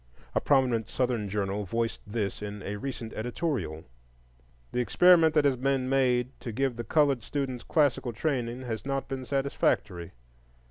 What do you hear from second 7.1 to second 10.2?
students classical training has not been satisfactory.